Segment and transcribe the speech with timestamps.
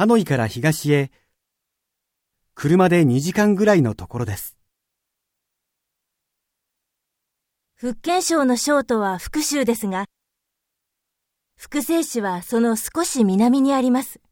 [0.00, 1.10] ハノイから東へ、
[2.54, 4.56] 車で2時間ぐらいのところです。
[7.74, 10.06] 福建省の省都は福州ですが、
[11.54, 14.22] 福西市はその少し南にあります。